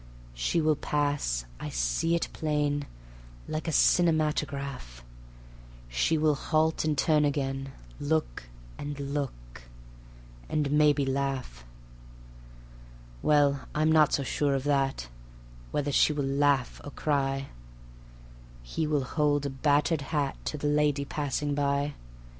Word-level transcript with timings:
She 0.33 0.61
will 0.61 0.75
pass 0.75 1.45
(I 1.59 1.69
see 1.69 2.15
it 2.15 2.27
plain, 2.33 2.87
Like 3.47 3.67
a 3.67 3.71
cinematograph), 3.71 5.03
She 5.89 6.17
will 6.17 6.33
halt 6.33 6.83
and 6.83 6.97
turn 6.97 7.23
again, 7.23 7.71
Look 7.99 8.45
and 8.79 8.99
look, 8.99 9.61
and 10.49 10.71
maybe 10.71 11.05
laugh. 11.05 11.63
Well, 13.21 13.67
I'm 13.75 13.91
not 13.91 14.11
so 14.11 14.23
sure 14.23 14.55
of 14.55 14.63
that 14.63 15.07
Whether 15.69 15.91
she 15.91 16.13
will 16.13 16.25
laugh 16.25 16.81
or 16.83 16.89
cry. 16.89 17.49
He 18.63 18.87
will 18.87 19.03
hold 19.03 19.45
a 19.45 19.51
battered 19.51 20.01
hat 20.01 20.35
To 20.45 20.57
the 20.57 20.65
lady 20.65 21.05
passing 21.05 21.53
by. 21.53 21.93